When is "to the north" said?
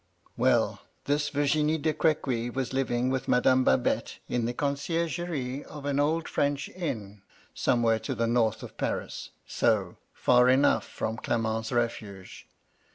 7.99-8.63